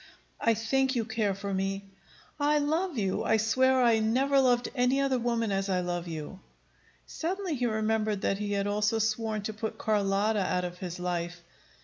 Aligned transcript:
I 0.39 0.55
think 0.55 0.95
you 0.95 1.05
care 1.05 1.35
for 1.35 1.53
me" 1.53 1.85
"I 2.39 2.57
love 2.57 2.97
you! 2.97 3.23
I 3.23 3.37
swear 3.37 3.83
I 3.83 3.99
never 3.99 4.39
loved 4.39 4.67
any 4.73 4.99
other 4.99 5.19
woman 5.19 5.51
as 5.51 5.69
I 5.69 5.81
love 5.81 6.07
you." 6.07 6.39
Suddenly 7.05 7.53
he 7.53 7.67
remembered 7.67 8.21
that 8.21 8.39
he 8.39 8.53
had 8.53 8.65
also 8.65 8.97
sworn 8.97 9.43
to 9.43 9.53
put 9.53 9.77
Carlotta 9.77 10.41
out 10.43 10.65
of 10.65 10.79
his 10.79 10.97
life. 10.99 11.43